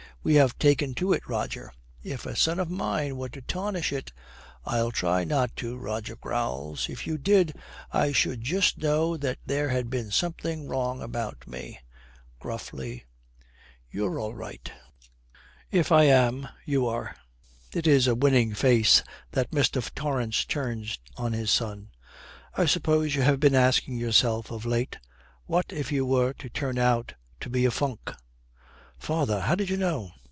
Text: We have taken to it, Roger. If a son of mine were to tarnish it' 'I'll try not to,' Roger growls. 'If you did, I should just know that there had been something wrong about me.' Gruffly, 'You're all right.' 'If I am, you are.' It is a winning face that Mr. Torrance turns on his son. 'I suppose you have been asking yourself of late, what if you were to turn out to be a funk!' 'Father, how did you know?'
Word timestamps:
We 0.23 0.35
have 0.35 0.59
taken 0.59 0.93
to 0.97 1.13
it, 1.13 1.27
Roger. 1.27 1.73
If 2.03 2.27
a 2.27 2.35
son 2.35 2.59
of 2.59 2.69
mine 2.69 3.17
were 3.17 3.29
to 3.29 3.41
tarnish 3.41 3.91
it' 3.91 4.13
'I'll 4.67 4.91
try 4.91 5.23
not 5.23 5.55
to,' 5.55 5.75
Roger 5.75 6.15
growls. 6.15 6.87
'If 6.89 7.07
you 7.07 7.17
did, 7.17 7.55
I 7.91 8.11
should 8.11 8.41
just 8.43 8.77
know 8.77 9.17
that 9.17 9.39
there 9.47 9.69
had 9.69 9.89
been 9.89 10.11
something 10.11 10.67
wrong 10.67 11.01
about 11.01 11.47
me.' 11.47 11.79
Gruffly, 12.39 13.05
'You're 13.89 14.19
all 14.19 14.35
right.' 14.35 14.71
'If 15.71 15.91
I 15.91 16.03
am, 16.03 16.47
you 16.65 16.85
are.' 16.85 17.15
It 17.73 17.87
is 17.87 18.05
a 18.05 18.13
winning 18.13 18.53
face 18.53 19.01
that 19.31 19.49
Mr. 19.49 19.91
Torrance 19.95 20.45
turns 20.45 20.99
on 21.17 21.33
his 21.33 21.49
son. 21.49 21.89
'I 22.53 22.67
suppose 22.67 23.15
you 23.15 23.23
have 23.23 23.39
been 23.39 23.55
asking 23.55 23.97
yourself 23.97 24.51
of 24.51 24.67
late, 24.67 24.99
what 25.47 25.73
if 25.73 25.91
you 25.91 26.05
were 26.05 26.33
to 26.33 26.47
turn 26.47 26.77
out 26.77 27.15
to 27.39 27.49
be 27.49 27.65
a 27.65 27.71
funk!' 27.71 28.11
'Father, 28.99 29.41
how 29.41 29.55
did 29.55 29.67
you 29.67 29.77
know?' 29.77 30.11